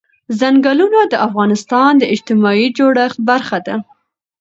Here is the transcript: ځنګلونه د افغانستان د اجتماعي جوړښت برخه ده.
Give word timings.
ځنګلونه 0.39 0.99
د 1.07 1.13
افغانستان 1.27 1.91
د 1.97 2.03
اجتماعي 2.13 2.67
جوړښت 2.77 3.19
برخه 3.29 3.57
ده. 3.67 3.75